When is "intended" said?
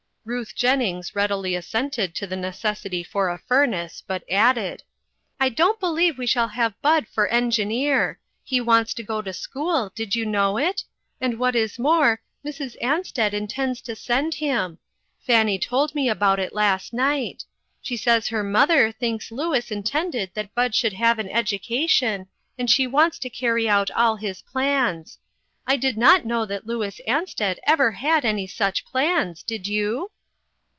19.71-20.29